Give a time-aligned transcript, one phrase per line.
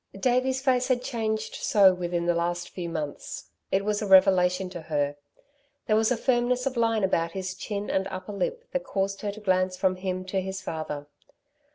[0.19, 3.51] Davey's face had changed so within the last few months.
[3.71, 5.15] It was a revelation to her.
[5.85, 9.31] There was a firmness of line about his chin and upper lip that caused her
[9.31, 11.05] to glance from him to his father.